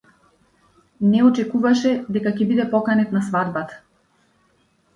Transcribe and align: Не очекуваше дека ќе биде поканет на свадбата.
Не 1.09 1.21
очекуваше 1.27 1.93
дека 2.17 2.35
ќе 2.41 2.49
биде 2.55 2.67
поканет 2.73 3.17
на 3.19 3.25
свадбата. 3.29 3.81